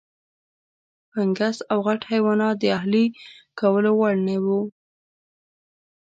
[1.11, 3.05] فنګس او غټ حیوانات د اهلي
[3.59, 4.61] کولو وړ نه وو.